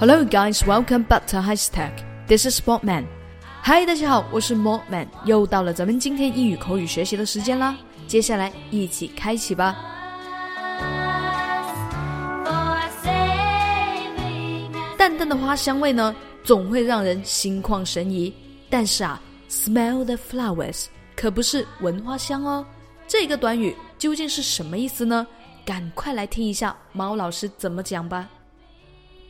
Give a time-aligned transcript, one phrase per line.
[0.00, 0.64] Hello, guys.
[0.64, 1.90] Welcome back to High Tech.
[2.28, 3.06] This is Sportman.
[3.64, 5.08] Hi，大家好，我是 Sportman。
[5.24, 7.76] 又到了咱们今天英语口语学习的时间啦。
[8.06, 9.76] 接下来一起开启吧。
[14.96, 18.32] 淡淡的花香味呢，总会让人心旷神怡。
[18.70, 20.84] 但是啊，smell the flowers
[21.16, 22.64] 可不是闻花香哦。
[23.08, 25.26] 这个短语究竟是什么意思呢？
[25.64, 28.28] 赶快来听一下猫老师怎么讲吧。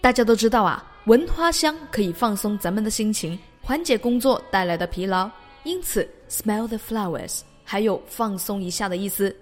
[0.01, 5.29] 大家都知道啊，闻花香可以放松咱们的心情，缓解工作带来的疲劳。
[5.65, 9.35] 因此，smell the flowers 还有放松一下的意思。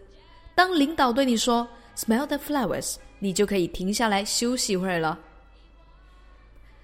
[0.54, 5.18] 当领导对你说 smell the flowers，你就可以停下来休息一会儿了。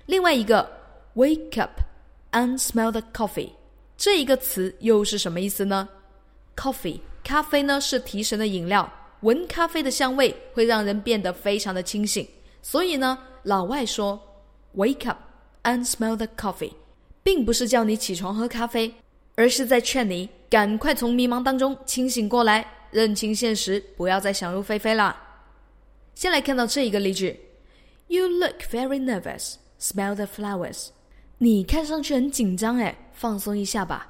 [0.05, 0.71] 另外一个
[1.15, 1.81] wake up
[2.33, 3.51] and smell the coffee
[3.97, 5.89] 这一个词又是什么意思呢
[6.55, 8.89] ？coffee 咖啡呢是提神的饮料，
[9.21, 12.29] 闻咖啡的香味会让人变得非常的清醒，
[12.61, 13.19] 所以呢。
[13.43, 14.21] 老外说
[14.77, 15.19] ：“Wake up
[15.65, 16.73] and smell the coffee”，
[17.23, 18.95] 并不是叫你起床喝咖啡，
[19.35, 25.17] 而是在劝你赶快从迷茫当中清醒过来，认清现实，不要再想入非非了。
[26.15, 27.41] 先来看到这一个例句
[28.09, 29.55] ：“You look very nervous.
[29.81, 30.89] Smell the flowers.”
[31.39, 34.09] 你看上去很紧张，哎，放松一下吧。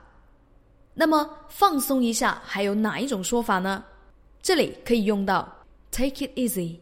[0.95, 3.83] 那么放松一下还有哪一种说法呢？
[4.43, 5.51] 这里可以用到
[5.91, 6.77] “take it easy”。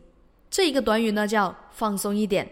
[0.51, 2.45] 这一个短语呢叫放松一点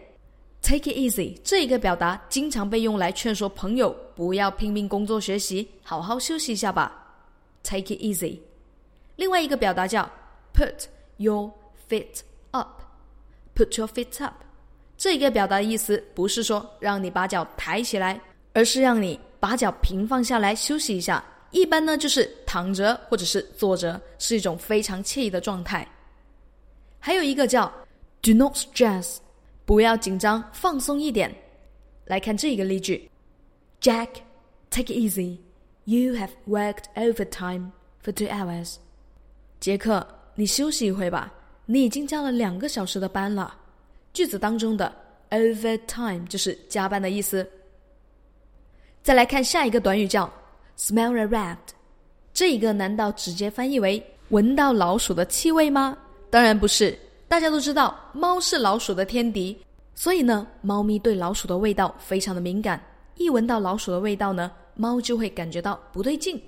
[0.63, 1.37] ，take it easy。
[1.43, 7.13] 这一个表达经常被用来劝说朋友不要拼命工作学习，好好休息一下吧
[7.65, 8.39] ，take it easy。
[9.17, 10.09] 另外一个表达叫
[10.55, 10.85] put
[11.17, 11.51] your
[11.89, 12.21] feet
[12.53, 14.35] up，put your feet up。
[14.97, 18.21] 这一个表达的意思不是说让你把脚抬起来，
[18.53, 21.23] 而是让你把脚平放下来休息一下。
[21.51, 25.85] 一般呢就是躺着或者是坐着，是一种非常惬意的状态。
[27.01, 27.73] 还有一个叫。
[28.21, 29.19] Do not stress，
[29.65, 31.35] 不要紧张，放松一点。
[32.05, 33.11] 来看这一个例句
[33.81, 35.39] ：Jack，take it easy.
[35.85, 37.71] You have worked overtime
[38.05, 38.77] for two hours.
[39.61, 41.33] 杰克，你休息一会吧，
[41.67, 43.57] 你已经加了两个小时的班了。
[44.13, 44.95] 句子当中的
[45.31, 47.49] overtime 就是加班的意思。
[49.03, 50.31] 再来看下一个短语叫
[50.77, 51.57] smell a rat，
[52.35, 55.97] 这一个难道直接翻译为闻到老鼠的气味吗？
[56.31, 56.99] 当然不是。
[57.29, 59.57] 大家都知道，猫是老鼠的天敌，
[59.95, 62.83] 所以呢，猫咪对老鼠的味道非常的敏感。
[63.17, 66.41] 一闻到老鼠的味道呢，猫就会感觉到不对劲。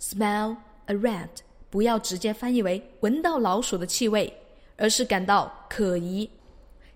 [0.00, 0.56] Smell
[0.86, 1.28] a rat，
[1.68, 4.32] 不要直接翻译为闻到老鼠的气味，
[4.76, 6.28] 而是感到可疑。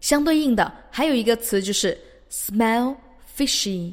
[0.00, 1.98] 相对应的，还有一个词就是
[2.30, 2.94] smell
[3.36, 3.92] fishy。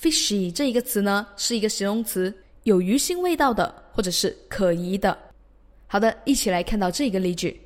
[0.00, 2.34] fishy 这一个词呢，是一个形容词，
[2.64, 5.16] 有鱼腥味道的，或者是可疑的。
[5.86, 7.60] 好的，一起来看到这个例句。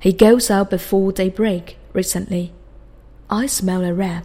[0.00, 2.50] He goes out before daybreak recently.
[3.26, 4.24] I smell a rat.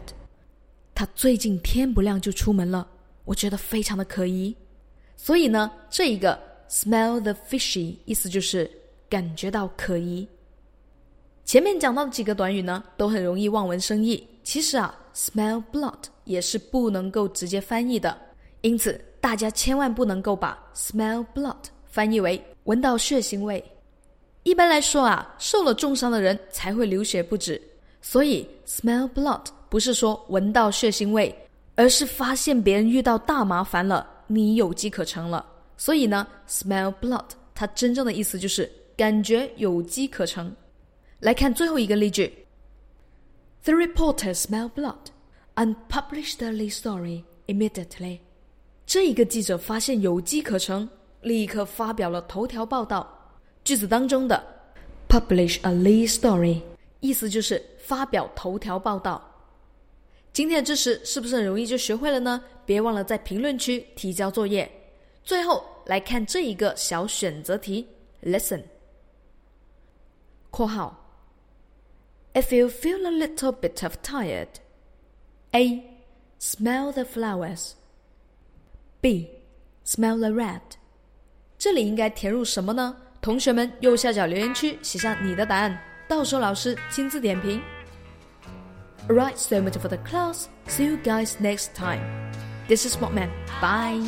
[0.94, 2.88] 他最近天不亮就出门了，
[3.26, 4.56] 我觉得非常的可疑。
[5.18, 6.40] 所以呢，这一个
[6.70, 8.70] smell the fishy 意思就是
[9.10, 10.28] 感觉到可疑。
[11.44, 14.26] 前面讲到的几个短语呢，都很容易望文生义。
[14.44, 18.16] 其实啊，smell blood 也是不能够直接翻译的，
[18.62, 21.58] 因此大家千万不能够把 smell blood
[21.88, 23.64] 翻译为闻到血腥味。
[24.44, 27.62] 一般来说啊，受了重伤的人才会流血不止，
[28.02, 31.34] 所以 smell blood 不是说闻到血腥味，
[31.76, 35.46] 而是发现别人遇到大麻烦了，你有机可乘了。
[35.78, 40.54] 所以呢，smell blood 它真正的意思就是感觉有机可乘。
[41.20, 42.46] 来看最后一个例句
[43.64, 44.98] ：The reporter smell blood
[45.56, 48.20] and published the story immediately。
[48.86, 50.90] 这一个记者发现有机可乘，
[51.22, 53.13] 立刻发表了头条报道。
[53.65, 54.43] 句子当中的
[55.09, 56.61] publish a lead story
[57.01, 59.23] 意思就是发表头条报道。
[60.33, 62.43] 今天的知识是不是很容易就学会了呢？
[62.65, 64.71] 别忘了在评论区提交作业。
[65.25, 67.87] 最后来看这一个小选择题，
[68.23, 68.63] listen。
[70.51, 70.97] 括号，
[72.35, 74.49] If you feel a little bit of tired,
[75.53, 75.83] A.
[76.41, 77.73] Smell the flowers.
[79.01, 79.29] B.
[79.85, 80.63] Smell the rat.
[81.59, 82.97] 这里应该填入什么呢？
[83.24, 85.76] 同学们，右下角留言区写下你的答案，
[86.10, 87.62] 到时候老师亲自点评。
[89.08, 90.48] Alright, so much for the class.
[90.68, 92.02] See you guys next time.
[92.68, 93.30] This is Smart Man.
[93.62, 94.02] Bye.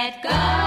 [0.00, 0.59] let go.